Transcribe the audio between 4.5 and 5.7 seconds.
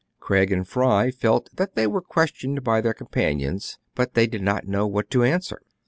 know what to answer.